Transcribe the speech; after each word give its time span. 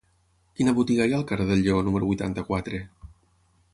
Quina 0.59 0.73
botiga 0.77 1.05
hi 1.09 1.13
ha 1.13 1.19
al 1.19 1.27
carrer 1.31 1.47
del 1.51 1.61
Lleó 1.67 1.83
número 1.91 2.09
vuitanta-quatre? 2.13 2.81